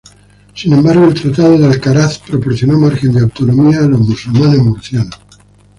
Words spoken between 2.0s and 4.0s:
proporcionó margen de autonomía a los